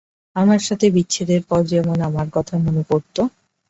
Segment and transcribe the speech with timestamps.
[0.35, 3.15] আমার সাথে বিচ্ছেদের পর যেমন আমার কথা মনে পড়ত?